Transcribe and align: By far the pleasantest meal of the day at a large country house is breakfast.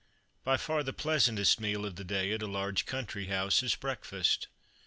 By 0.43 0.57
far 0.57 0.81
the 0.81 0.93
pleasantest 0.93 1.59
meal 1.59 1.85
of 1.85 1.95
the 1.95 2.03
day 2.03 2.31
at 2.31 2.41
a 2.41 2.47
large 2.47 2.87
country 2.87 3.27
house 3.27 3.61
is 3.61 3.75
breakfast. 3.75 4.47